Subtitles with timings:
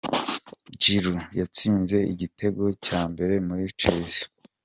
[0.81, 4.25] Giroud yatsinze igitego cya mbere muri Chelsea.